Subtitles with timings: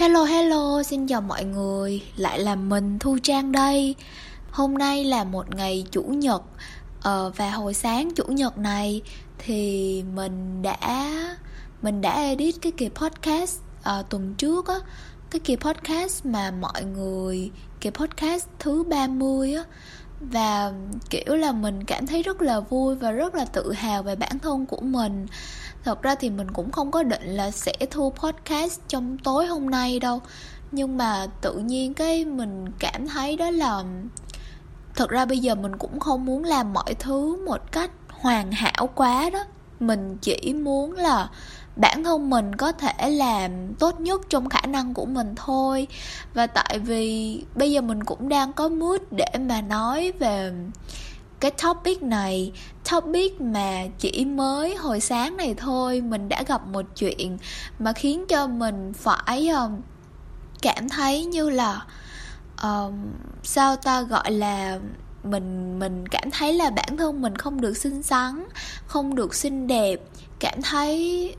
[0.00, 3.94] Hello hello, xin chào mọi người, lại là mình Thu Trang đây.
[4.50, 6.42] Hôm nay là một ngày Chủ nhật.
[7.02, 9.02] Ờ, Và hồi sáng Chủ nhật này
[9.38, 11.10] thì mình đã
[11.82, 14.74] mình đã edit cái kỳ podcast à, tuần trước á.
[15.30, 19.64] Cái kỳ podcast mà mọi người, kỳ podcast thứ 30 á.
[20.20, 20.72] Và,
[21.10, 24.38] kiểu là, mình cảm thấy rất là vui và rất là tự hào về bản
[24.38, 25.26] thân của mình.
[25.84, 29.70] Thật ra thì mình cũng không có định là sẽ thu podcast trong tối hôm
[29.70, 30.20] nay đâu.
[30.72, 33.84] Nhưng mà tự nhiên cái mình cảm thấy đó là,
[34.96, 38.88] thật ra bây giờ mình cũng không muốn làm mọi thứ một cách hoàn hảo
[38.94, 39.44] quá đó.
[39.80, 41.28] Mình chỉ muốn là
[41.80, 45.86] bản thân mình có thể làm tốt nhất trong khả năng của mình thôi.
[46.34, 50.52] Và tại vì bây giờ mình cũng đang có mood để mà nói về
[51.40, 52.52] cái topic này.
[52.90, 57.38] Topic mà chỉ mới hồi sáng này thôi mình đã gặp một chuyện
[57.78, 59.80] mà khiến cho mình phải um,
[60.62, 61.86] cảm thấy như là
[62.62, 62.92] um,
[63.42, 64.78] sao ta gọi là
[65.24, 68.44] mình mình cảm thấy là bản thân mình không được xinh xắn
[68.86, 69.96] không được xinh đẹp
[70.38, 71.34] cảm thấy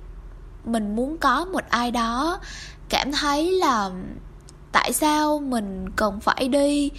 [0.66, 2.40] mình muốn có một ai đó
[2.90, 3.90] cảm thấy là
[4.72, 6.92] tại sao mình cần phải đi.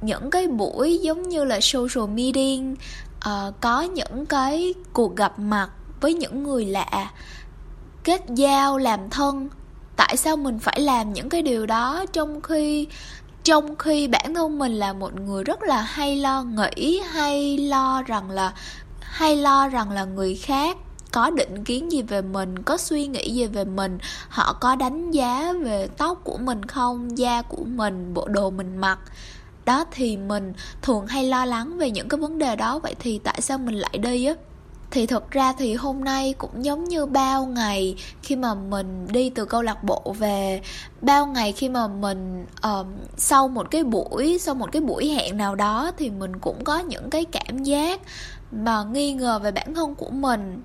[0.00, 2.76] Những cái buổi giống như là social meeting
[3.16, 7.10] uh, có những cái cuộc gặp mặt với những người lạ
[8.04, 9.48] kết giao làm thân.
[9.96, 12.86] Tại sao mình phải làm những cái điều đó trong khi
[13.42, 18.02] trong khi bản thân mình là một người rất là hay lo nghĩ hay lo
[18.02, 18.52] rằng là
[19.00, 20.76] hay lo rằng là người khác?
[21.16, 25.10] Có định kiến gì về mình có suy nghĩ gì về mình họ có đánh
[25.10, 28.98] giá về tóc của mình không da của mình bộ đồ mình mặc.
[29.64, 32.78] Đó thì mình thường hay lo lắng về những cái vấn đề đó.
[32.78, 34.34] Vậy thì tại sao mình lại đi á?
[34.90, 39.30] Thì thật ra thì hôm nay cũng giống như bao ngày khi mà mình đi
[39.30, 40.60] từ câu lạc bộ về
[41.00, 45.36] bao ngày khi mà mình uh, sau một cái buổi sau một cái buổi hẹn
[45.36, 48.00] nào đó thì mình cũng có những cái cảm giác
[48.52, 50.62] mà nghi ngờ về bản thân của mình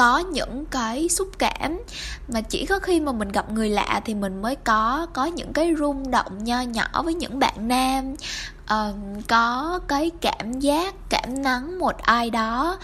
[0.00, 1.80] có những cái xúc cảm.
[2.28, 5.52] Mà chỉ có khi mà mình gặp người lạ thì mình mới có có những
[5.52, 8.14] cái rung động nho nhỏ với những bạn nam.
[8.64, 12.78] Uh, có cái cảm giác cảm nắng một ai đó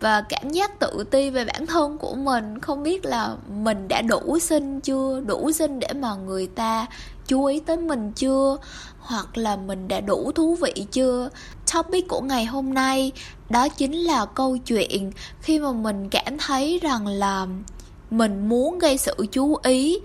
[0.00, 2.58] và cảm giác tự ti về bản thân của mình.
[2.58, 6.86] Không biết là mình đã đủ xinh chưa đủ xinh để mà người ta
[7.26, 8.56] chú ý tới mình chưa?
[8.98, 11.28] Hoặc là mình đã đủ thú vị chưa?
[11.74, 13.12] Topic của ngày hôm nay,
[13.50, 17.46] đó chính là câu chuyện khi mà mình cảm thấy rằng là
[18.10, 19.98] mình muốn gây sự chú ý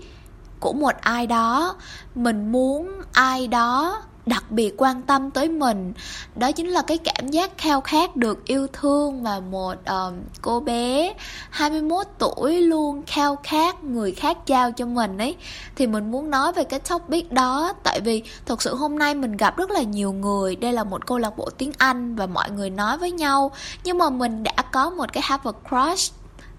[0.60, 1.76] của một ai đó,
[2.14, 5.92] mình muốn ai đó đặc biệt quan tâm tới mình.
[6.36, 10.60] Đó chính là cái cảm giác khao khát được yêu thương mà một um, cô
[10.60, 11.14] bé
[11.50, 15.36] 21 tuổi luôn khao khát người khác trao cho mình ấy.
[15.76, 19.36] Thì mình muốn nói về cái topic đó tại vì thật sự hôm nay mình
[19.36, 20.56] gặp rất là nhiều người.
[20.56, 23.50] Đây là một câu lạc bộ tiếng Anh và mọi người nói với nhau.
[23.84, 26.14] Nhưng mà mình đã có một cái have a crush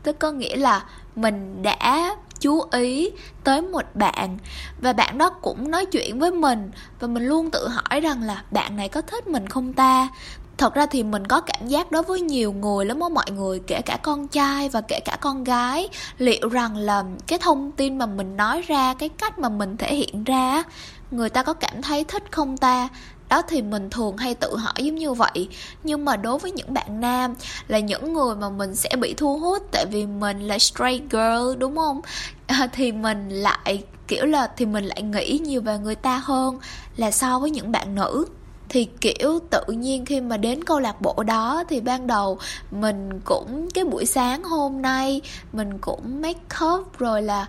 [0.05, 0.83] tức có nghĩa là
[1.15, 3.09] mình đã chú ý
[3.43, 4.37] tới một bạn.
[4.81, 8.43] Và bạn đó cũng nói chuyện với mình và mình luôn tự hỏi rằng là
[8.51, 10.09] bạn này có thích mình không ta?
[10.57, 13.59] Thật ra thì mình có cảm giác đối với nhiều người lắm á mọi người,
[13.67, 15.89] kể cả con trai và kể cả con gái.
[16.17, 19.95] Liệu rằng là cái thông tin mà mình nói ra, cái cách mà mình thể
[19.95, 20.63] hiện ra
[21.11, 22.89] người ta có cảm thấy thích không ta?
[23.29, 25.49] Đó thì mình thường hay tự hỏi giống như vậy.
[25.83, 27.33] Nhưng mà đối với những bạn nam
[27.67, 31.57] là những người mà mình sẽ bị thu hút tại vì mình là straight girl
[31.57, 32.01] đúng không?
[32.47, 36.59] À, thì mình lại kiểu là thì mình lại nghĩ nhiều về người ta hơn
[36.97, 38.25] là so với những bạn nữ.
[38.69, 42.37] Thì kiểu tự nhiên khi mà đến câu lạc bộ đó thì ban đầu
[42.71, 45.21] mình cũng cái buổi sáng hôm nay
[45.53, 47.47] mình cũng make up rồi là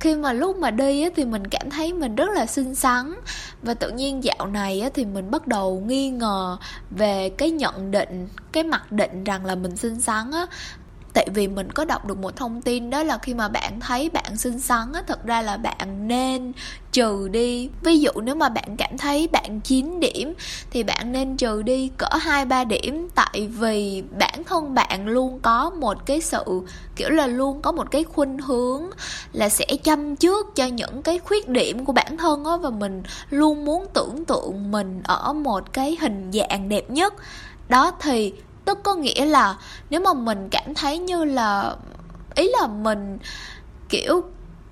[0.00, 3.14] khi mà lúc mà đi á, thì mình cảm thấy mình rất là xinh xắn.
[3.62, 6.56] Và tự nhiên dạo này á, thì mình bắt đầu nghi ngờ
[6.90, 10.46] về cái nhận định cái mặc định rằng là mình xinh xắn á
[11.16, 14.10] tại vì mình có đọc được một thông tin đó là khi mà bạn thấy
[14.10, 16.52] bạn xinh xắn á, thật ra là bạn nên
[16.92, 17.70] trừ đi.
[17.82, 20.34] Ví dụ nếu mà bạn cảm thấy bạn 9 điểm
[20.70, 23.08] thì bạn nên trừ đi cỡ hai, ba điểm.
[23.14, 26.44] Tại vì bản thân bạn luôn có một cái sự,
[26.96, 28.82] kiểu là, luôn có một cái khuynh hướng
[29.32, 33.02] là sẽ chăm trước cho những cái khuyết điểm của bản thân á, và mình
[33.30, 37.14] luôn muốn tưởng tượng mình ở một cái hình dạng đẹp nhất.
[37.68, 38.32] Đó thì
[38.66, 39.56] tức có nghĩa là
[39.90, 41.76] nếu mà mình cảm thấy như là,
[42.34, 43.18] ý là mình,
[43.88, 44.22] kiểu,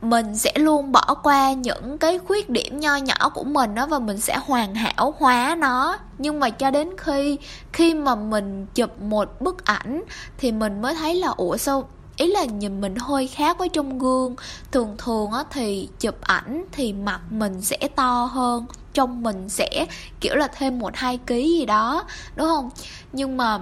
[0.01, 3.99] mình sẽ luôn bỏ qua những cái khuyết điểm nho nhỏ của mình đó và
[3.99, 5.99] mình sẽ hoàn hảo hóa nó.
[6.19, 7.39] Nhưng mà cho đến khi
[7.73, 10.03] khi mà mình chụp một bức ảnh
[10.39, 13.99] thì mình mới thấy là, ủa sao, ý là nhìn mình hơi khác với trong
[13.99, 14.37] gương.
[14.73, 19.87] Thường thường á thì chụp ảnh thì mặt mình sẽ to hơn trong mình sẽ
[20.21, 22.05] kiểu là thêm một hai ký gì đó,
[22.37, 22.71] đúng không?
[23.13, 23.59] Nhưng mà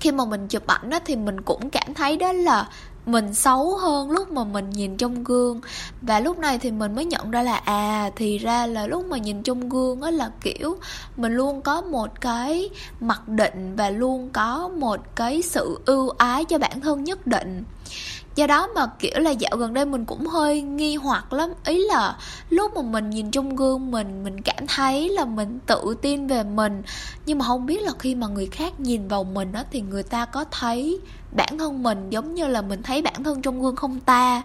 [0.00, 2.68] khi mà mình chụp ảnh đó thì mình cũng cảm thấy đó là
[3.06, 5.60] mình xấu hơn lúc mà mình nhìn trong gương.
[6.02, 9.18] Và lúc này thì mình mới nhận ra là à thì ra là lúc mà
[9.18, 10.76] nhìn trong gương á là, kiểu,
[11.16, 16.44] mình luôn có một cái mặc định và luôn có một cái sự ưu ái
[16.44, 17.64] cho bản thân nhất định
[18.38, 21.50] do đó mà, kiểu là, dạo gần đây mình cũng hơi nghi hoặc lắm.
[21.64, 22.16] Ý là
[22.50, 26.42] lúc mà mình nhìn trong gương mình mình cảm thấy là mình tự tin về
[26.42, 26.82] mình.
[27.26, 30.02] Nhưng mà không biết là khi mà người khác nhìn vào mình đó thì người
[30.02, 31.00] ta có thấy
[31.36, 34.42] bản thân mình giống như là mình thấy bản thân trong gương không ta?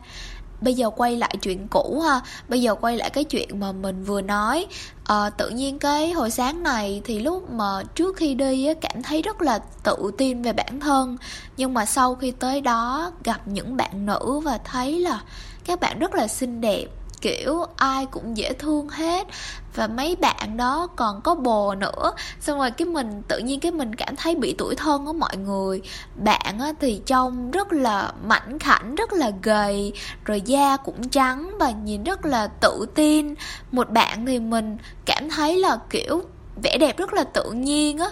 [0.63, 2.21] Bây giờ quay lại chuyện cũ ha.
[2.49, 4.65] Bây giờ quay lại cái chuyện mà mình vừa nói.
[5.05, 9.03] À, tự nhiên cái hồi sáng này thì lúc mà trước khi đi á, cảm
[9.03, 11.17] thấy rất là tự tin về bản thân.
[11.57, 15.21] Nhưng mà sau khi tới đó gặp những bạn nữ và thấy là
[15.65, 16.85] các bạn rất là xinh đẹp
[17.23, 19.27] kiểu ai cũng dễ thương hết.
[19.75, 22.11] Và mấy bạn đó còn có bồ nữa.
[22.39, 25.37] Xong rồi cái mình tự nhiên cái mình cảm thấy bị tuổi thân của mọi
[25.37, 25.81] người.
[26.15, 29.93] Bạn á, thì trông rất là mảnh khảnh rất là gầy
[30.25, 33.35] rồi da cũng trắng và nhìn rất là tự tin.
[33.71, 36.23] Một bạn thì mình cảm thấy là kiểu
[36.63, 38.07] vẻ đẹp rất là tự nhiên á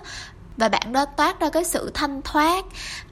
[0.57, 2.65] và bạn đó toát ra cái sự thanh thoát.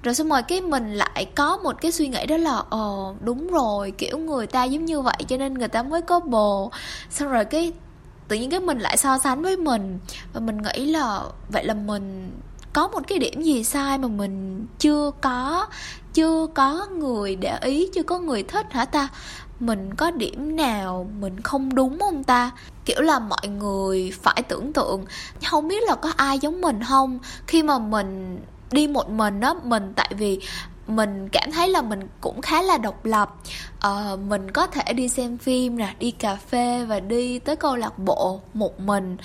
[0.04, 3.48] Rồi xong rồi cái mình lại có một cái suy nghĩ đó là, ồ, đúng
[3.48, 6.72] rồi, kiểu người ta giống như vậy cho nên người ta mới có bồ.
[7.10, 7.74] Xong rồi cái
[8.28, 10.00] tự nhiên cái mình lại so sánh với mình.
[10.34, 12.32] Và mình nghĩ là, vậy là mình
[12.74, 15.68] có một cái điểm gì sai mà mình chưa có
[16.14, 19.08] chưa có người để ý, chưa có người thích hả ta?
[19.60, 22.52] Mình có điểm nào mình không đúng không ta?
[22.86, 25.06] Kiểu là mọi người phải tưởng tượng
[25.46, 27.20] không biết là có ai giống mình không?
[27.48, 28.40] Khi mà mình
[28.72, 30.40] đi một mình á mình tại vì
[30.88, 33.36] mình cảm thấy là mình cũng khá là độc lập.
[33.80, 37.76] À, mình có thể đi xem phim nè đi cà phê và đi tới câu
[37.76, 39.18] lạc bộ một mình.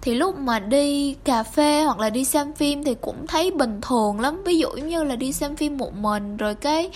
[0.00, 3.80] Thì lúc mà đi cà phê hoặc là đi xem phim thì cũng thấy bình
[3.80, 4.42] thường lắm.
[4.44, 6.90] Ví dụ như là đi xem phim một mình rồi cái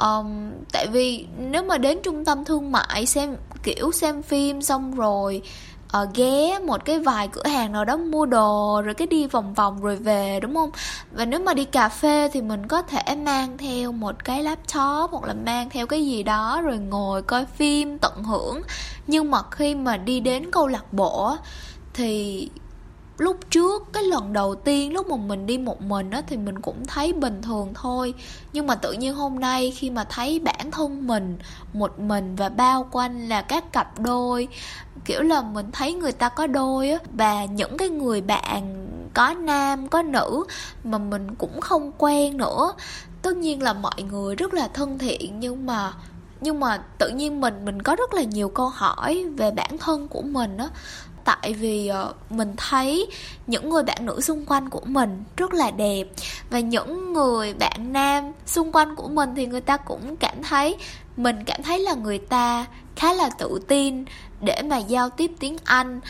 [0.00, 4.94] um, tại vì nếu mà đến trung tâm thương mại xem kiểu xem phim xong
[4.94, 5.42] rồi
[6.02, 9.54] uh, ghé một cái vài cửa hàng nào đó mua đồ rồi cái đi vòng
[9.54, 10.70] vòng rồi về đúng không?
[11.12, 15.10] Và nếu mà đi cà phê thì mình có thể mang theo một cái laptop
[15.10, 18.62] hoặc là mang theo cái gì đó rồi ngồi coi phim tận hưởng.
[19.06, 21.36] Nhưng mà khi mà đi đến câu lạc bộ
[21.94, 22.48] thì
[23.18, 26.60] lúc trước, cái lần đầu tiên lúc mà mình đi một mình á, thì mình
[26.60, 28.14] cũng thấy bình thường thôi.
[28.52, 31.38] Nhưng mà tự nhiên hôm nay khi mà thấy bản thân mình,
[31.72, 34.48] một mình và bao quanh là các cặp đôi,
[35.04, 39.34] kiểu là mình thấy người ta có đôi á, và những cái người bạn có
[39.34, 40.44] nam, có nữ
[40.84, 42.72] mà mình cũng không quen nữa.
[43.22, 45.92] Tất nhiên là mọi người rất là thân thiện nhưng mà
[46.40, 50.08] nhưng mà tự nhiên mình mình có rất là nhiều câu hỏi về bản thân
[50.08, 50.68] của mình á
[51.26, 53.06] tại vì ờ, mình thấy
[53.46, 56.04] những người bạn nữ xung quanh của mình rất là đẹp.
[56.50, 60.76] Và những người bạn nam xung quanh của mình thì người ta cũng cảm thấy
[61.16, 64.04] mình cảm thấy là người ta khá là tự tin
[64.40, 66.00] để mà giao tiếp tiếng anh.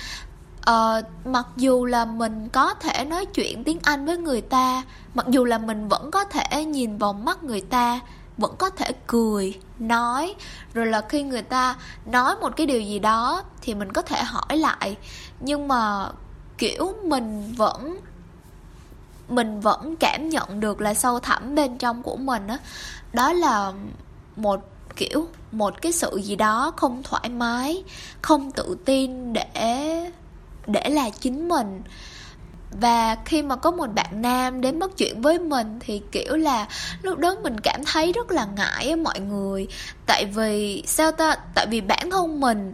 [0.70, 4.82] Uh, mặc dù là mình có thể nói chuyện tiếng anh với người ta
[5.14, 8.00] mặc dù là mình vẫn có thể nhìn vào mắt người ta
[8.38, 10.34] vẫn có thể cười nói.
[10.74, 14.22] Rồi là khi người ta nói một cái điều gì đó thì mình có thể
[14.22, 14.96] hỏi lại.
[15.40, 16.08] Nhưng mà
[16.58, 18.00] kiểu mình vẫn
[19.28, 22.58] mình vẫn cảm nhận được là sâu thẳm bên trong của mình á.
[23.12, 23.72] Đó, đó là
[24.36, 24.60] một
[24.96, 27.84] kiểu một cái sự gì đó không thoải mái
[28.22, 30.10] không tự tin để
[30.66, 31.82] để là chính mình
[32.70, 36.68] và khi mà có một bạn nam đến bắt chuyện với mình thì, kiểu là,
[37.02, 39.66] lúc đó mình cảm thấy rất là ngại á mọi người.
[40.06, 42.72] Tại vì, sao ta, tại vì bản thân mình,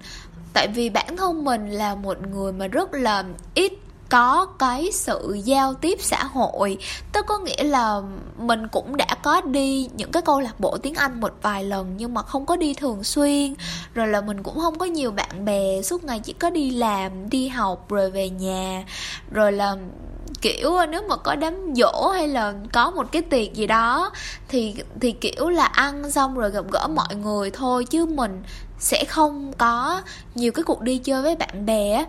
[0.52, 3.72] tại vì bản thân mình là một người mà rất là ít
[4.12, 6.78] có cái sự giao tiếp xã hội.
[7.12, 8.00] Tức có nghĩa là
[8.38, 11.94] mình cũng đã có đi những cái câu lạc bộ tiếng anh một vài lần
[11.96, 13.54] nhưng mà không có đi thường xuyên.
[13.94, 17.30] Rồi là mình cũng không có nhiều bạn bè, suốt ngày chỉ có đi làm,
[17.30, 18.84] đi học rồi về nhà.
[19.30, 19.76] Rồi là,
[20.42, 24.10] kiểu, nếu mà có đám dỗ hay là có một cái tiệc gì đó
[24.48, 27.84] thì thì, kiểu là, ăn xong rồi gặp gỡ mọi người thôi.
[27.84, 28.42] Chứ mình
[28.78, 30.02] sẽ không có
[30.34, 32.04] nhiều cái cuộc đi chơi với bạn bè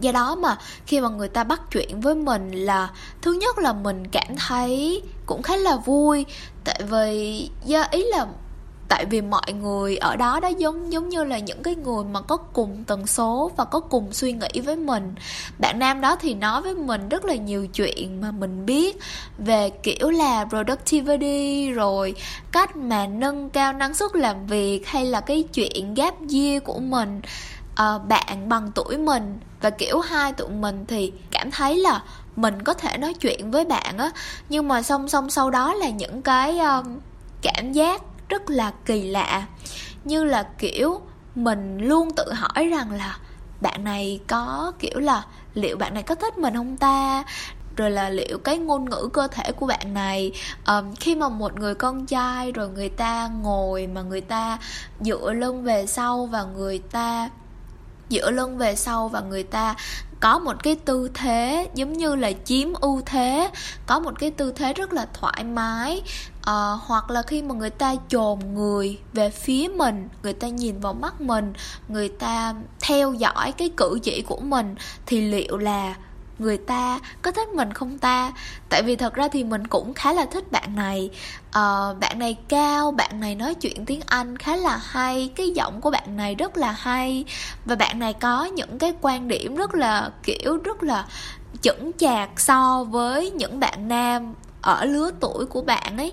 [0.00, 2.90] do đó mà, khi mà người ta bắt chuyện với mình là,
[3.22, 6.26] thứ nhất là mình cảm thấy cũng khá là vui.
[6.64, 8.26] Tại vì, do ý là
[8.88, 12.20] tại vì mọi người ở đó đó giống giống như là những cái người mà
[12.20, 15.14] có cùng tần số và có cùng suy nghĩ với mình.
[15.58, 18.98] Bạn nam đó thì nói với mình rất là nhiều chuyện mà mình biết
[19.38, 22.14] về kiểu là productivity, rồi
[22.52, 26.78] cách mà nâng cao năng suất làm việc hay là cái chuyện gap year của
[26.78, 27.20] mình
[27.82, 32.02] uh, bạn bằng tuổi mình và kiểu hai tụi mình thì cảm thấy là
[32.36, 34.10] mình có thể nói chuyện với bạn á.
[34.48, 36.86] Nhưng mà song song sau đó là những cái uh,
[37.42, 39.46] cảm giác rất là kỳ lạ.
[40.04, 41.00] Như là kiểu
[41.34, 43.18] mình luôn tự hỏi rằng là
[43.60, 45.22] bạn này có kiểu là
[45.54, 47.24] liệu bạn này có thích mình không ta?
[47.76, 50.32] Rồi là liệu cái ngôn ngữ cơ thể của bạn này
[50.66, 54.58] um, khi mà một người con trai rồi người ta ngồi mà người ta
[55.00, 57.30] dựa lưng về sau và người ta
[58.08, 59.74] giữa lưng về sau và người ta
[60.20, 63.50] có một cái tư thế giống như là chiếm ưu thế
[63.86, 66.02] có một cái tư thế rất là thoải mái.
[66.42, 70.80] À, hoặc là khi mà người ta chồm người về phía mình người ta nhìn
[70.80, 71.52] vào mắt mình
[71.88, 74.74] người ta theo dõi cái cử chỉ của mình
[75.06, 75.94] thì liệu là
[76.38, 78.32] người ta có thích mình không ta?
[78.68, 81.10] Tại vì thật ra thì mình cũng khá là thích bạn này.
[81.48, 85.80] Uh, bạn này cao bạn này nói chuyện tiếng anh khá là hay cái giọng
[85.80, 87.24] của bạn này rất là hay.
[87.64, 91.06] Và bạn này có những cái quan điểm rất là kiểu rất là
[91.60, 96.12] chững chạc so với những bạn nam ở lứa tuổi của bạn ấy.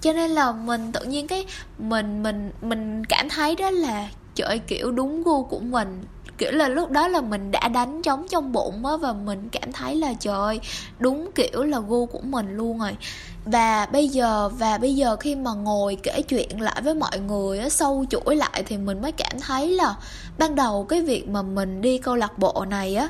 [0.00, 1.46] Cho nên là mình tự nhiên cái
[1.78, 6.02] mình mình mình cảm thấy đó là trời kiểu đúng gu của mình
[6.40, 9.72] kiểu là lúc đó là mình đã đánh trống trong bụng á và mình cảm
[9.72, 10.60] thấy là trời
[10.98, 12.96] đúng kiểu là gu của mình luôn rồi.
[13.44, 17.58] Và bây giờ và bây giờ khi mà ngồi kể chuyện lại với mọi người
[17.58, 19.94] á sâu chuỗi lại thì mình mới cảm thấy là
[20.38, 23.08] ban đầu cái việc mà mình đi câu lạc bộ này á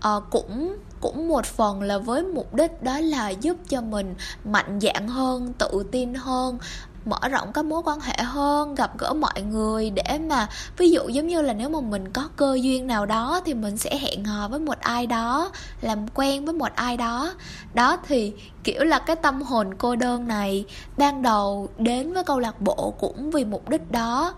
[0.00, 4.78] à, cũng cũng một phần là với mục đích đó là giúp cho mình mạnh
[4.82, 6.58] dạn hơn tự tin hơn
[7.06, 11.08] mở rộng các mối quan hệ hơn, gặp gỡ mọi người để mà, ví dụ
[11.08, 14.24] giống như là nếu mà mình có cơ duyên nào đó thì mình sẽ hẹn
[14.24, 17.34] hò với một ai đó, làm quen với một ai đó.
[17.74, 18.32] Đó thì,
[18.64, 20.64] kiểu là, cái tâm hồn cô đơn này
[20.96, 24.34] ban đầu đến với câu lạc bộ cũng vì mục đích đó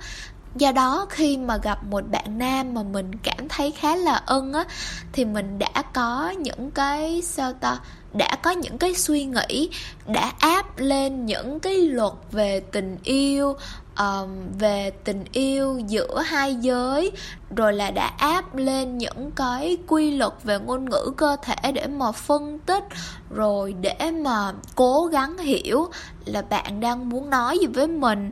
[0.55, 4.53] do đó khi mà gặp một bạn nam mà mình cảm thấy khá là ưng
[4.53, 4.65] á
[5.13, 7.79] thì mình đã có những cái sao ta
[8.13, 9.71] đã có những cái suy nghĩ
[10.07, 13.57] đã áp lên những cái luật về tình yêu
[13.99, 17.13] um, về tình yêu giữa hai giới
[17.57, 21.87] rồi là đã áp lên những cái quy luật về ngôn ngữ cơ thể để
[21.87, 22.85] mà phân tích
[23.31, 25.89] rồi để mà cố gắng hiểu
[26.25, 28.31] là bạn đang muốn nói gì với mình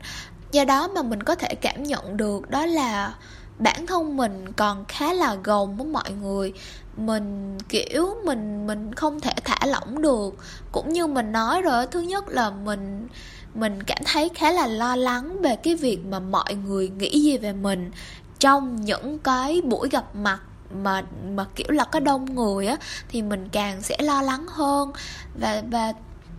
[0.52, 3.14] do đó mà mình có thể cảm nhận được đó là
[3.59, 6.52] bản thân mình còn khá là gồng với mọi người.
[6.97, 10.35] Mình, kiểu, mình mình không thể thả lỏng được.
[10.73, 13.09] Cũng như mình nói rồi, thứ nhất là mình
[13.54, 17.38] mình cảm thấy khá là lo lắng về cái việc mà mọi người nghĩ gì
[17.38, 17.90] về mình.
[18.38, 20.40] Trong những cái buổi gặp mặt
[20.75, 21.02] mà
[21.35, 22.76] mà kiểu là có đông người á,
[23.09, 24.92] thì mình càng sẽ lo lắng hơn.
[25.40, 25.92] Và và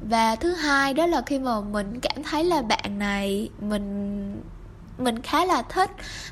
[0.10, 4.42] và thứ hai đó là khi mà mình cảm thấy là bạn này mình
[4.98, 5.92] mình khá là thích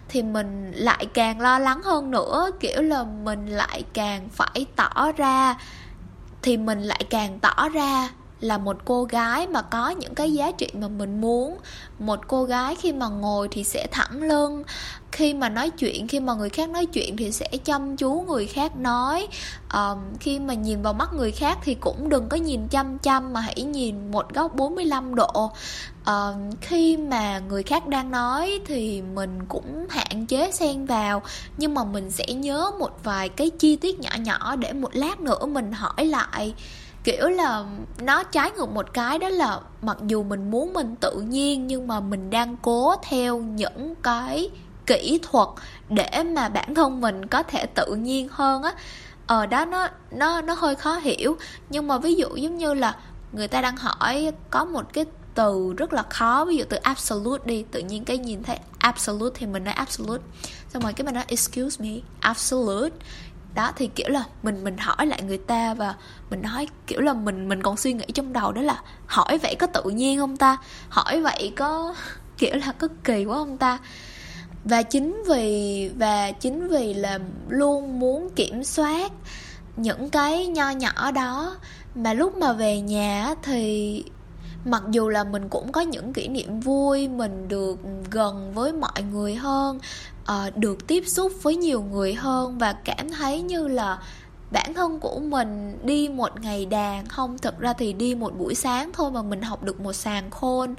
[0.09, 2.51] thì mình lại càng lo lắng hơn nữa.
[2.59, 5.55] Kiểu là mình lại càng phải tỏ ra,
[6.41, 8.09] thì mình lại càng tỏ ra
[8.39, 11.57] là một cô gái mà có những cái giá trị mà mình muốn.
[11.99, 14.63] Một cô gái khi mà ngồi thì sẽ thẳng lưng
[15.11, 18.45] khi mà nói chuyện khi mà người khác nói chuyện thì sẽ chăm chú người
[18.45, 19.27] khác nói.
[19.73, 23.33] Um, khi mà nhìn vào mắt người khác thì cũng đừng có nhìn chăm chăm
[23.33, 25.51] mà hãy nhìn một góc 45 độ.
[26.05, 31.21] Um, khi mà người khác đang nói thì mình cũng hạn chế xen vào
[31.57, 35.19] nhưng mà mình sẽ nhớ một vài cái chi tiết nhỏ nhỏ để một lát
[35.19, 36.53] nữa mình hỏi lại.
[37.03, 37.65] Kiểu là
[38.01, 41.87] nó trái ngược một cái đó là mặc dù mình muốn mình tự nhiên nhưng
[41.87, 44.49] mà mình đang cố theo những cái
[44.91, 45.47] kỹ thuật
[45.89, 48.71] để mà bản thân mình có thể tự nhiên hơn á.
[49.27, 51.37] Ở ờ, đó nó nó nó hơi khó hiểu.
[51.69, 52.95] Nhưng mà ví dụ giống như là
[53.31, 55.05] người ta đang hỏi có một cái
[55.35, 59.35] từ rất là khó ví dụ từ absolute đi tự nhiên cái nhìn thấy absolute
[59.35, 60.23] thì mình nói absolute.
[60.69, 62.95] Xong rồi cái mình nói excuse me absolute.
[63.55, 65.95] Đó thì kiểu là mình mình hỏi lại người ta và
[66.29, 69.55] mình nói kiểu là mình mình còn suy nghĩ trong đầu đó là hỏi vậy
[69.59, 70.57] có tự nhiên không ta?
[70.89, 71.95] Hỏi vậy có
[72.37, 73.77] kiểu là có kỳ quá không ta?
[74.65, 79.11] Và chính vì, và chính vì là luôn muốn kiểm soát
[79.77, 81.57] những cái nho nhỏ đó.
[81.95, 84.03] Mà lúc mà về nhà thì
[84.65, 87.79] mặc dù là mình cũng có những kỷ niệm vui, mình được
[88.11, 89.79] gần với mọi người hơn
[90.25, 93.99] ờ, được tiếp xúc với nhiều người hơn và cảm thấy như là
[94.51, 98.55] bản thân của mình đi một ngày đàn không, thực ra thì đi một buổi
[98.55, 100.75] sáng thôi mà mình học được một sàn khôn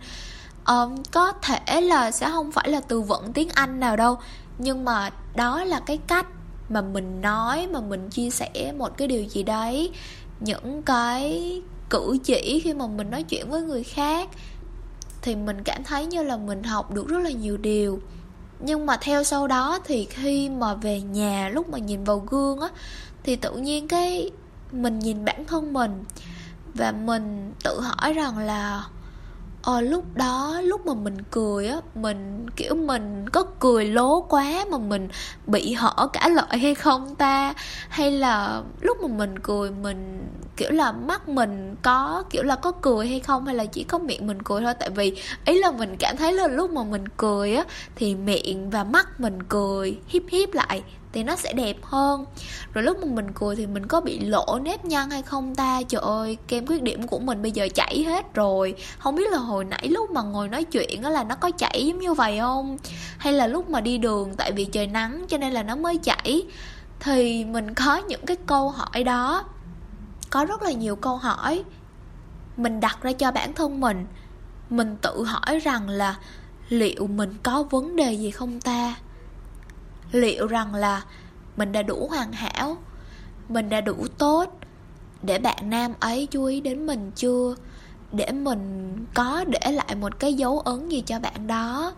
[0.66, 4.18] um, có thể là sẽ không phải là từ vựng tiếng anh nào đâu
[4.58, 6.26] nhưng mà đó là cái cách
[6.68, 9.90] mà mình nói mà mình chia sẻ một cái điều gì đấy
[10.40, 14.28] những cái cử chỉ khi mà mình nói chuyện với người khác
[15.22, 18.00] thì mình cảm thấy như là mình học được rất là nhiều điều.
[18.60, 22.60] Nhưng mà theo sau đó thì khi mà về nhà lúc mà nhìn vào gương
[22.60, 22.68] á
[23.22, 24.30] thì tự nhiên cái
[24.72, 26.04] mình nhìn bản thân mình
[26.74, 28.84] và mình tự hỏi rằng là
[29.62, 34.64] ờ lúc đó, lúc mà mình cười á, mình, kiểu, mình có cười lố quá
[34.70, 35.08] mà mình
[35.46, 37.54] bị hở cả lợi hay không ta?
[37.88, 40.26] Hay là lúc mà mình cười, mình,
[40.56, 43.46] kiểu là, mắt mình có, kiểu là, có cười hay không?
[43.46, 44.74] Hay là chỉ có miệng mình cười thôi?
[44.78, 47.64] Tại vì ý là mình cảm thấy là lúc mà mình cười á,
[47.94, 52.24] thì miệng và mắt mình cười, híp híp lại thì nó sẽ đẹp hơn.
[52.72, 55.82] Rồi lúc mà mình cười thì mình có bị lỗ nếp nhăn hay không ta?
[55.88, 58.74] Trời ơi, kem khuyết điểm của mình bây giờ chảy hết rồi.
[58.98, 61.86] Không biết là hồi nãy lúc mà ngồi nói chuyện á là nó có chảy
[61.86, 62.78] giống như vậy không?
[63.18, 65.98] Hay là lúc mà đi đường tại vì trời nắng cho nên là nó mới
[65.98, 66.42] chảy?
[67.00, 69.44] Thì mình có những cái câu hỏi đó.
[70.30, 71.64] Có rất là nhiều câu hỏi.
[72.56, 74.06] Mình đặt ra cho bản thân mình.
[74.70, 76.16] Mình tự hỏi rằng là
[76.68, 78.94] liệu mình có vấn đề gì không ta?
[80.12, 81.02] Liệu rằng là
[81.56, 82.76] mình đã đủ hoàn hảo,
[83.48, 84.58] mình đã đủ tốt
[85.22, 87.54] để bạn nam ấy chú ý đến mình chưa?
[88.12, 91.92] Để mình có để lại một cái dấu ấn gì cho bạn đó.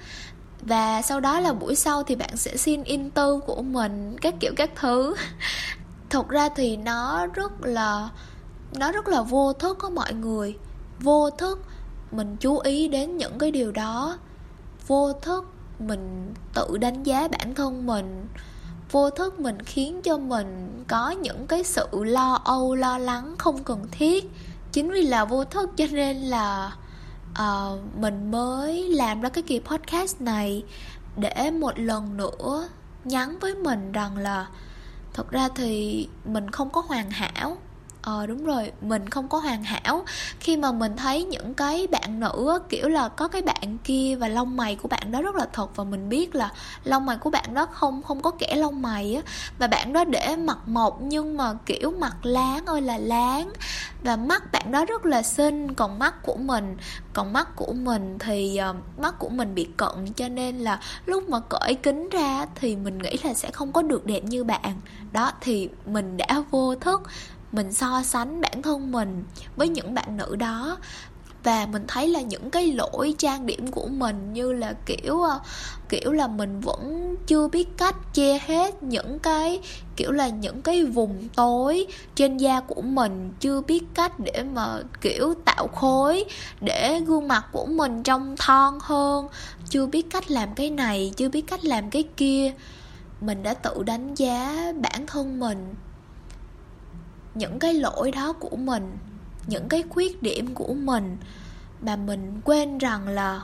[0.62, 4.34] Và sau đó là buổi sau thì bạn sẽ xin in tư của mình, các
[4.40, 5.14] kiểu các thứ.
[6.10, 8.08] Thật ra thì nó rất là,
[8.78, 10.58] nó rất là vô thức có mọi người.
[11.00, 11.64] Vô thức,
[12.10, 14.18] mình chú ý đến những cái điều đó.
[14.86, 18.26] Vô thức mình tự đánh giá bản thân mình
[18.90, 23.64] vô thức mình khiến cho mình có những cái sự lo âu lo lắng không
[23.64, 24.30] cần thiết.
[24.72, 26.76] Chính vì là vô thức cho nên là
[27.30, 30.64] uh, mình mới làm ra cái kỳ podcast này
[31.16, 32.68] để một lần nữa
[33.04, 34.46] nhắn với mình rằng là
[35.14, 37.56] thật ra thì mình không có hoàn hảo
[38.04, 40.04] ờ đúng rồi mình không có hoàn hảo.
[40.40, 44.28] Khi mà mình thấy những cái bạn nữ kiểu là có cái bạn kia và
[44.28, 46.50] lông mày của bạn đó rất là thật và mình biết là
[46.84, 49.22] lông mày của bạn đó không không có kẻ lông mày á
[49.58, 53.52] và bạn đó để mặt mộc nhưng mà kiểu mặt láng ơi là láng.
[54.02, 56.76] Và mắt bạn đó rất là xinh còn mắt của mình
[57.12, 61.28] còn mắt của mình thì uh, mắt của mình bị cận cho nên là lúc
[61.28, 64.80] mà cởi kính ra thì mình nghĩ là sẽ không có được đẹp như bạn.
[65.12, 67.02] Đó thì mình đã vô thức
[67.54, 69.24] mình so sánh bản thân mình
[69.56, 70.78] với những bạn nữ đó.
[71.42, 75.40] Và mình thấy là những cái lỗi trang điểm của mình như là kiểu ờ,
[75.88, 79.60] kiểu là mình vẫn chưa biết cách che hết những cái,
[79.96, 84.78] kiểu là những cái vùng tối trên da của mình, chưa biết cách để mà,
[85.00, 86.24] kiểu, tạo khối
[86.60, 89.28] để gương mặt của mình trông thon hơn,
[89.68, 92.52] chưa biết cách làm cái này, chưa biết cách làm cái kia.
[93.20, 95.74] Mình đã tự đánh giá bản thân mình
[97.34, 98.96] những cái lỗi đó của mình
[99.46, 101.16] những cái khuyết điểm của mình
[101.80, 103.42] mà mình quên rằng là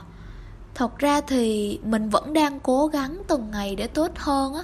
[0.75, 4.63] thật ra thì mình vẫn đang cố gắng từng ngày để tốt hơn á.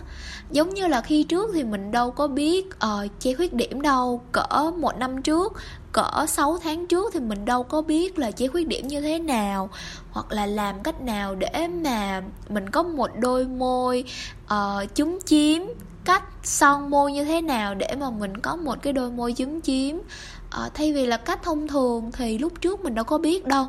[0.51, 4.21] Giống như là khi trước thì mình đâu có biết uh, che khuyết điểm đâu
[4.31, 5.53] cỡ một năm trước
[5.91, 9.19] cỡ 6 tháng trước thì mình đâu có biết là che khuyết điểm như thế
[9.19, 9.69] nào
[10.11, 14.03] hoặc là làm cách nào để mà mình có một đôi môi
[14.45, 15.73] uh, chúng chím
[16.07, 19.61] cách son môi như thế nào để mà mình có một cái đôi môi chúm
[19.61, 20.01] chím
[20.49, 23.65] à, thay vì là cách thông thường thì lúc trước mình đâu có biết đâu.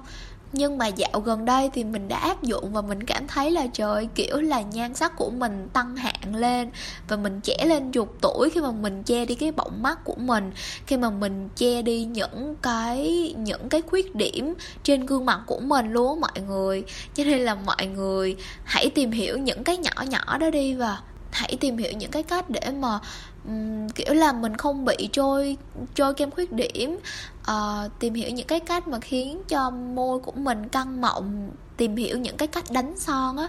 [0.53, 3.66] Nhưng mà dạo gần đây thì mình đã áp dụng và mình cảm thấy là
[3.72, 6.70] trời kiểu là nhan sắc của mình tăng hạng lên
[7.09, 10.16] và mình trẻ lên chục tuổi khi mà mình che đi cái bọng mắt của
[10.16, 10.53] mình
[10.87, 15.61] khi mà mình che đi những cái những cái khuyết điểm trên gương mặt của
[15.61, 16.85] mình luôn mọi người.
[17.14, 20.98] Cho nên là mọi người hãy tìm hiểu những cái nhỏ nhỏ đó đi và
[21.38, 22.98] hãy tìm hiểu những cái cách để mà
[23.44, 25.57] um, kiểu là mình không bị trôi
[25.94, 26.98] trôi kem khuyết điểm.
[27.40, 31.96] Uh, tìm hiểu những cái cách mà khiến cho môi của mình căng mọng tìm
[31.96, 33.48] hiểu những cái cách đánh son á.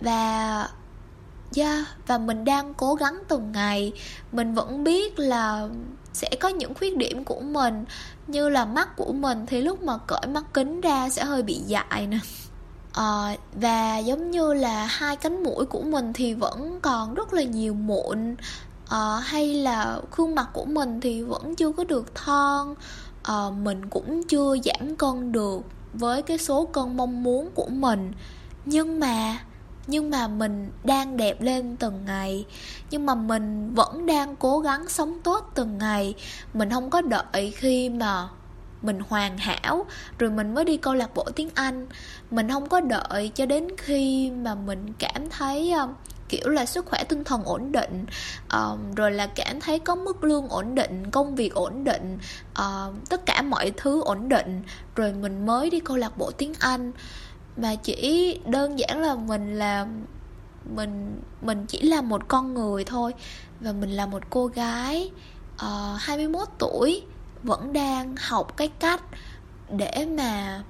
[0.00, 0.68] Và
[1.56, 3.92] yeah, và mình đang cố gắng từng ngày.
[4.32, 5.68] Mình vẫn biết là
[6.12, 7.84] sẽ có những khuyết điểm của mình.
[8.26, 11.54] Như là mắt của mình thì lúc mà cởi mắt kính ra sẽ hơi bị
[11.54, 12.18] dại nè
[12.92, 17.42] à, và giống như là hai cánh mũi của mình thì vẫn còn rất là
[17.42, 18.36] nhiều mụn.
[18.88, 22.74] À, hay là khuôn mặt của mình thì vẫn chưa có được thon.
[23.22, 25.60] À, mình cũng chưa giảm cân được
[25.94, 28.12] với cái số cân mong muốn của mình.
[28.64, 29.38] Nhưng mà
[29.86, 32.44] nhưng mà mình đang đẹp lên từng ngày.
[32.90, 36.14] Nhưng mà mình vẫn đang cố gắng sống tốt từng ngày.
[36.54, 38.28] Mình không có đợi khi mà
[38.82, 39.86] mình hoàn hảo
[40.18, 41.86] rồi mình mới đi câu lạc bộ tiếng anh
[42.30, 45.90] mình không có đợi cho đến khi mà mình cảm thấy um,
[46.28, 48.06] kiểu là sức khỏe tinh thần ổn định
[48.52, 52.18] um, rồi là cảm thấy có mức lương ổn định công việc ổn định
[52.50, 54.62] uh, tất cả mọi thứ ổn định
[54.96, 56.92] rồi mình mới đi câu lạc bộ tiếng anh.
[57.56, 59.86] Mà chỉ đơn giản là mình là
[60.74, 63.14] mình mình chỉ là một con người thôi
[63.60, 65.10] và mình là một cô gái
[65.54, 67.02] uh, 21 tuổi
[67.42, 69.02] vẫn đang học cái cách
[69.70, 70.62] để mà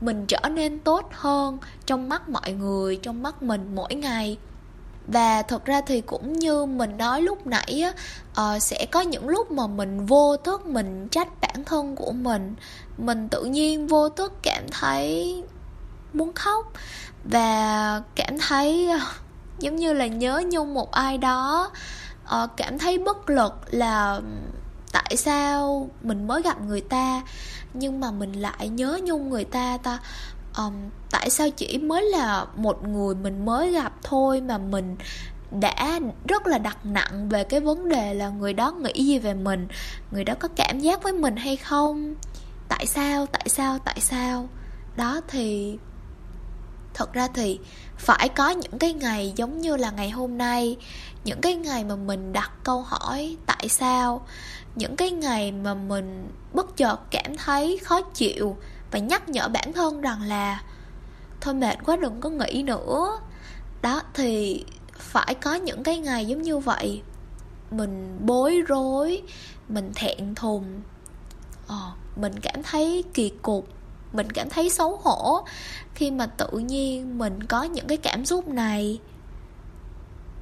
[0.00, 4.38] mình trở nên tốt hơn trong mắt mọi người trong mắt mình mỗi ngày.
[5.06, 7.92] Và thật ra thì cũng như mình nói lúc nãy á
[8.54, 12.54] uh, sẽ có những lúc mà mình vô thức mình trách bản thân của mình.
[12.98, 15.42] Mình tự nhiên vô thức cảm thấy
[16.12, 16.72] muốn khóc
[17.24, 19.02] và cảm thấy uh,
[19.58, 21.70] giống như là nhớ nhung một ai đó.
[22.24, 24.20] Uh, cảm thấy bất lực là
[24.92, 27.22] tại sao mình mới gặp người ta?
[27.74, 29.98] Nhưng mà mình lại nhớ nhung người ta ta.
[30.58, 30.74] Um,
[31.10, 34.96] tại sao chỉ mới là một người mình mới gặp thôi mà mình
[35.50, 39.34] đã rất là đặt nặng về cái vấn đề là người đó nghĩ gì về
[39.34, 39.68] mình?
[40.10, 42.14] Người đó có cảm giác với mình hay không?
[42.68, 44.48] Tại sao tại sao tại sao?
[44.96, 45.78] Đó thì
[46.94, 47.58] thật ra thì
[47.98, 50.76] phải có những cái ngày giống như là ngày hôm nay
[51.24, 54.26] những cái ngày mà mình đặt câu hỏi tại sao
[54.74, 58.56] những cái ngày mà mình bất chợt cảm thấy khó chịu
[58.90, 60.62] và nhắc nhở bản thân rằng là
[61.40, 63.18] thôi mệt quá đừng có nghĩ nữa.
[63.82, 64.64] Đó thì
[64.98, 67.02] phải có những cái ngày giống như vậy.
[67.70, 69.22] Mình bối rối
[69.68, 70.80] mình thẹn thùng.
[71.66, 73.68] Ờ, mình cảm thấy kỳ cục
[74.12, 75.44] mình cảm thấy xấu hổ
[75.94, 78.98] khi mà tự nhiên mình có những cái cảm xúc này.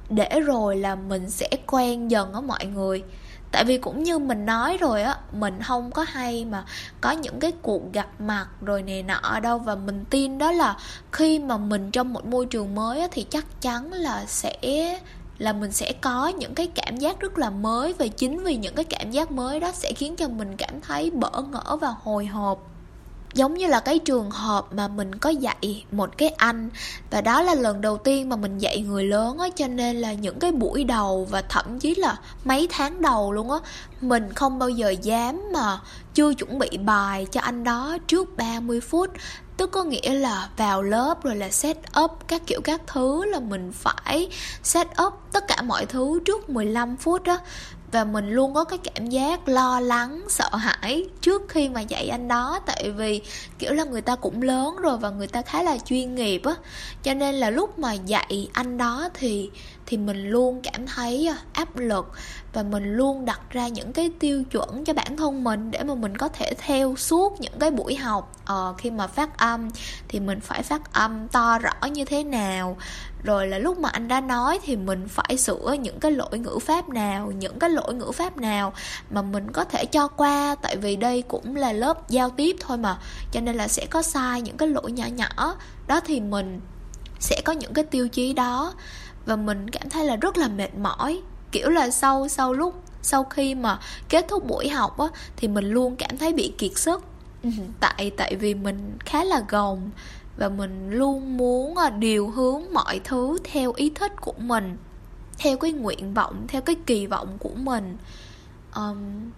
[0.09, 3.03] Để rồi là mình sẽ quen dần ở mọi người.
[3.51, 6.65] Tại vì cũng như mình nói rồi á mình không có hay mà
[7.01, 9.59] có những cái cuộc gặp mặt rồi này nọ đâu.
[9.59, 10.77] Và mình tin đó là
[11.11, 14.99] khi mà mình trong một môi trường mới á, thì chắc chắn là sẽ
[15.37, 17.93] là mình sẽ có những cái cảm giác rất là mới.
[17.93, 21.11] Và chính vì những cái cảm giác mới đó sẽ khiến cho mình cảm thấy
[21.11, 22.65] bỡ ngỡ và hồi hộp
[23.33, 26.69] giống như là cái trường hợp mà mình có dạy một cái anh,
[27.11, 30.13] và đó là lần đầu tiên mà mình dạy người lớn á, cho nên là
[30.13, 33.57] những cái buổi đầu và thậm chí là mấy tháng đầu luôn á,
[34.01, 35.79] mình không bao giờ dám mà
[36.13, 39.09] chưa chuẩn bị bài cho anh đó trước 30 phút.
[39.57, 43.39] Tức có nghĩa là vào lớp rồi là set up các kiểu các thứ là
[43.39, 44.29] mình phải
[44.63, 47.37] set up tất cả mọi thứ trước 15 phút đó
[47.91, 52.07] và mình luôn có cái cảm giác lo lắng, sợ hãi trước khi mà dạy
[52.09, 52.59] anh đó.
[52.65, 53.21] Tại vì,
[53.59, 56.53] kiểu là, người ta cũng lớn rồi và người ta khá là chuyên nghiệp á.
[57.03, 59.49] Cho nên là lúc mà dạy anh đó thì
[59.85, 62.11] thì mình luôn cảm thấy à, áp lực
[62.53, 65.95] và mình luôn đặt ra những cái tiêu chuẩn cho bản thân mình để mà
[65.95, 68.31] mình có thể theo suốt những cái buổi học.
[68.45, 69.69] Ờ, khi mà phát âm
[70.07, 72.77] thì mình phải phát âm to rõ như thế nào.
[73.23, 76.59] Rồi là lúc mà anh đã nói thì mình phải sửa những cái lỗi ngữ
[76.59, 78.73] pháp nào những cái lỗi ngữ pháp nào
[79.09, 80.55] mà mình có thể cho qua.
[80.61, 82.97] Tại vì đây cũng là lớp giao tiếp thôi mà
[83.31, 85.55] cho nên là sẽ có sai những cái lỗi nhỏ nhỏ.
[85.87, 86.59] Đó thì mình
[87.19, 88.73] sẽ có những cái tiêu chí đó.
[89.25, 93.23] Và mình cảm thấy là rất là mệt mỏi kiểu là sau sau lúc sau
[93.23, 95.07] khi mà kết thúc buổi học á
[95.37, 97.03] thì mình luôn cảm thấy bị kiệt sức.
[97.43, 99.89] Ừ, tại tại vì mình khá là gồng
[100.37, 104.77] và mình luôn muốn à, điều hướng mọi thứ theo ý thích của mình
[105.37, 107.97] theo cái nguyện vọng theo cái kỳ vọng của mình.
[108.75, 109.31] Um,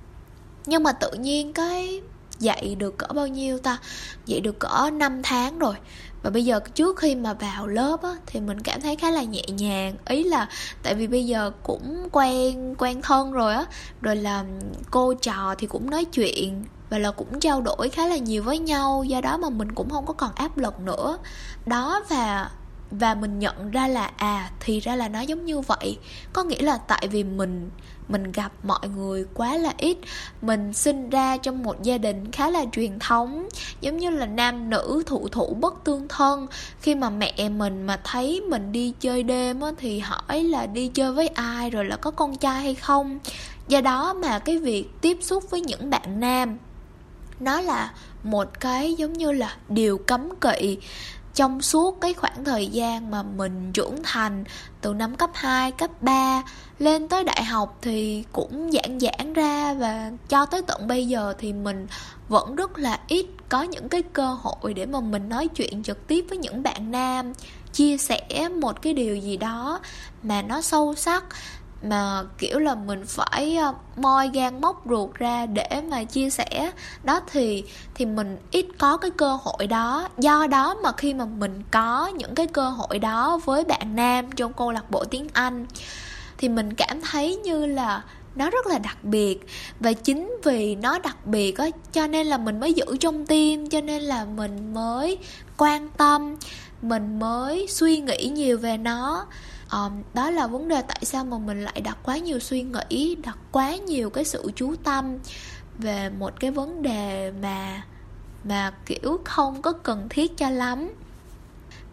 [0.65, 2.01] nhưng mà tự nhiên cái
[2.41, 3.77] dạy được cỡ bao nhiêu ta?
[4.25, 5.75] Dạy được cỡ 5 tháng rồi.
[6.23, 9.23] Và bây giờ trước khi mà vào lớp á, thì mình cảm thấy khá là
[9.23, 9.95] nhẹ nhàng.
[10.05, 10.49] Ý là
[10.83, 13.65] tại vì bây giờ cũng quen quen thân rồi á.
[14.01, 14.43] Rồi là
[14.91, 18.59] cô trò thì cũng nói chuyện và là cũng trao đổi khá là nhiều với
[18.59, 19.03] nhau.
[19.07, 21.17] Do đó mà mình cũng không có còn áp lực nữa.
[21.65, 22.49] Đó và
[22.91, 25.97] và mình nhận ra là à thì ra là nó giống như vậy.
[26.33, 27.69] Có nghĩa là tại vì mình
[28.07, 29.97] mình gặp mọi người quá là ít.
[30.41, 33.47] Mình sinh ra trong một gia đình khá là truyền thống
[33.81, 36.47] giống như là nam nữ thụ thủ bất tương thân.
[36.81, 40.87] Khi mà mẹ mình mà thấy mình đi chơi đêm á, thì hỏi là đi
[40.87, 43.19] chơi với ai rồi là có con trai hay không.
[43.67, 46.57] Do đó mà cái việc tiếp xúc với những bạn nam
[47.39, 50.77] nó là một cái giống như là điều cấm kỵ
[51.33, 54.43] trong suốt cái khoảng thời gian mà mình trưởng thành
[54.81, 56.43] từ năm cấp 2, cấp 3
[56.79, 61.33] lên tới đại học thì cũng giãn giãn ra và cho tới tận bây giờ
[61.37, 61.87] thì mình
[62.27, 66.07] vẫn rất là ít có những cái cơ hội để mà mình nói chuyện trực
[66.07, 67.33] tiếp với những bạn nam
[67.73, 69.79] chia sẻ một cái điều gì đó
[70.23, 71.23] mà nó sâu sắc
[71.83, 76.71] mà, kiểu là, mình phải ờ, moi gan móc ruột ra để mà chia sẻ.
[77.03, 77.63] Đó thì
[77.95, 80.07] thì mình ít có cái cơ hội đó.
[80.17, 84.31] Do đó mà khi mà mình có những cái cơ hội đó với bạn nam
[84.31, 85.65] trong câu lạc bộ tiếng anh,
[86.37, 88.03] thì mình cảm thấy như là
[88.35, 89.47] nó rất là đặc biệt.
[89.79, 93.69] Và chính vì nó đặc biệt á, cho nên là mình mới giữ trong tim,
[93.69, 95.17] cho nên là mình mới
[95.57, 96.35] quan tâm,
[96.81, 99.25] mình mới suy nghĩ nhiều về nó
[99.71, 103.15] um, đó là vấn đề tại sao mà mình lại đặt quá nhiều suy nghĩ
[103.15, 105.17] đặt quá nhiều cái sự chú tâm
[105.77, 107.83] về một cái vấn đề mà
[108.43, 110.89] mà kiểu không có cần thiết cho lắm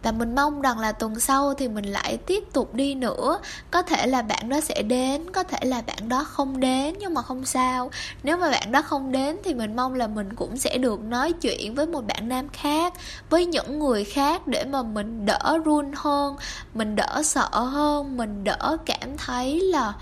[0.03, 3.39] và mình mong rằng là tuần sau thì mình lại tiếp tục đi nữa.
[3.71, 7.13] Có thể là bạn đó sẽ đến có thể là bạn đó không đến nhưng
[7.13, 7.91] mà không sao.
[8.23, 11.33] Nếu mà bạn đó không đến thì mình mong là mình cũng sẽ được nói
[11.33, 12.93] chuyện với một bạn nam khác
[13.29, 16.35] với những người khác để mà mình đỡ run hơn
[16.73, 19.93] mình đỡ sợ hơn mình đỡ cảm thấy là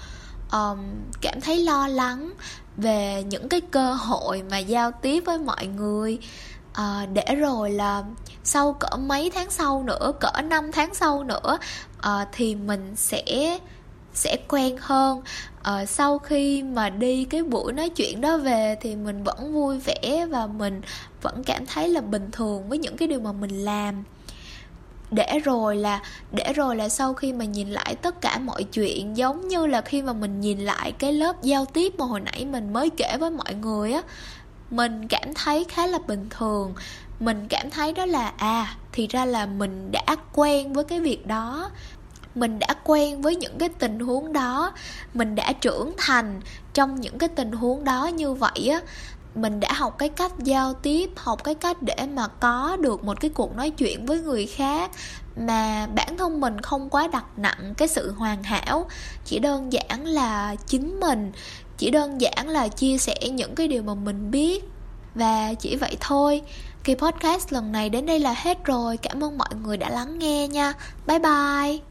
[0.52, 0.78] um,
[1.22, 2.32] cảm thấy lo lắng
[2.78, 6.20] về những cái cơ hội mà giao tiếp với mọi người
[6.78, 8.04] à, để rồi là
[8.44, 11.58] sau cỡ mấy tháng sau nữa cỡ 5 tháng sau nữa
[12.02, 13.58] à, thì mình sẽ
[14.14, 15.22] sẽ quen hơn.
[15.64, 19.80] À, sau khi mà đi cái buổi nói chuyện đó về thì mình vẫn vui
[19.80, 20.82] vẻ và mình
[21.22, 24.04] vẫn cảm thấy là bình thường với những cái điều mà mình làm.
[25.12, 29.18] Để rồi là để rồi là sau khi mà nhìn lại tất cả mọi chuyện
[29.18, 32.46] giống như là khi mà mình nhìn lại cái lớp giao tiếp mà hồi nãy
[32.52, 34.02] mình mới kể với mọi người á
[34.70, 36.74] mình cảm thấy khá là bình thường.
[37.20, 41.28] Mình cảm thấy đó là à thì ra là mình đã quen với cái việc
[41.28, 41.70] đó.
[42.36, 44.72] Mình đã quen với những cái tình huống đó.
[45.14, 46.42] Mình đã trưởng thành
[46.74, 48.80] trong những cái tình huống đó như vậy á.
[49.36, 53.20] Mình đã học cái cách giao tiếp, học cái cách để mà có được một
[53.20, 54.92] cái cuộc nói chuyện với người khác.
[55.38, 58.86] Mà bản thân mình không quá đặt nặng cái sự hoàn hảo.
[59.26, 61.32] Chỉ đơn giản là chính mình
[61.78, 64.64] chỉ đơn giản là chia sẻ những cái điều mà mình biết.
[65.16, 66.42] Và chỉ vậy thôi.
[66.84, 68.98] Kỳ podcast lần này đến đây là hết rồi.
[68.98, 70.74] Cảm ơn mọi người đã lắng nghe nha.
[71.08, 71.87] Bye bye.